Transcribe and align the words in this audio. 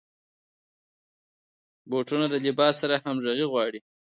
بوټونه 1.89 2.25
د 2.29 2.35
لباس 2.45 2.73
سره 2.81 2.95
همغږي 3.05 3.45
غواړي. 3.51 3.79